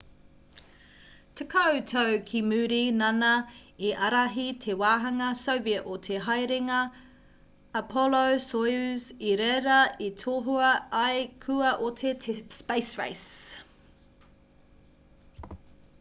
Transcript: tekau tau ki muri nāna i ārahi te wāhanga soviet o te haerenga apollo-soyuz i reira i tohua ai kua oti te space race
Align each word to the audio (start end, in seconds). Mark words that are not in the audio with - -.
tekau 1.39 1.75
tau 1.89 2.13
ki 2.29 2.39
muri 2.51 2.77
nāna 3.01 3.27
i 3.89 3.89
ārahi 4.07 4.45
te 4.63 4.73
wāhanga 4.79 5.27
soviet 5.41 5.91
o 5.95 5.97
te 6.09 6.17
haerenga 6.29 6.79
apollo-soyuz 7.81 9.05
i 9.31 9.33
reira 9.43 9.77
i 10.09 10.09
tohua 10.23 10.71
ai 11.03 11.11
kua 11.45 11.75
oti 11.91 12.15
te 12.25 12.33
space 12.61 12.93
race 13.03 15.69